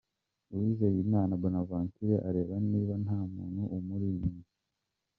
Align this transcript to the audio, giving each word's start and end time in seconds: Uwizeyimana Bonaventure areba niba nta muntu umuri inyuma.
Uwizeyimana 0.53 1.33
Bonaventure 1.41 2.15
areba 2.27 2.53
niba 2.69 2.93
nta 3.05 3.19
muntu 3.33 3.61
umuri 3.77 4.05
inyuma. 4.13 4.43